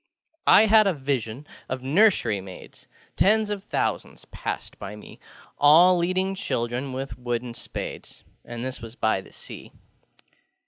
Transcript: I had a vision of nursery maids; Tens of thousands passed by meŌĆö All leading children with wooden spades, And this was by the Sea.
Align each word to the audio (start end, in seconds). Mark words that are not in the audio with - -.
I 0.47 0.65
had 0.65 0.87
a 0.87 0.95
vision 0.95 1.45
of 1.69 1.83
nursery 1.83 2.41
maids; 2.41 2.87
Tens 3.15 3.51
of 3.51 3.63
thousands 3.63 4.25
passed 4.31 4.79
by 4.79 4.95
meŌĆö 4.95 5.19
All 5.59 5.95
leading 5.99 6.33
children 6.33 6.91
with 6.91 7.19
wooden 7.19 7.53
spades, 7.53 8.23
And 8.43 8.65
this 8.65 8.81
was 8.81 8.95
by 8.95 9.21
the 9.21 9.31
Sea. 9.31 9.71